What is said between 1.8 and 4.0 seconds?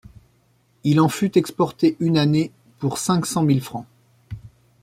une année pour cinq cent mille francs.